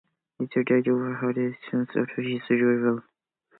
Richards 0.39 0.65
died 0.67 0.87
of 0.87 0.99
a 0.99 1.13
heart 1.13 1.37
attack 1.37 1.59
soon 1.69 1.87
after 1.95 2.23
his 2.23 2.41
arrival. 2.49 3.03